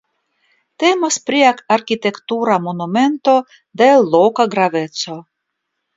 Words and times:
Temas 0.83 1.17
pri 1.27 1.41
arkitektura 1.75 2.57
monumento 2.69 3.35
de 3.83 3.91
loka 4.17 4.51
graveco. 4.57 5.19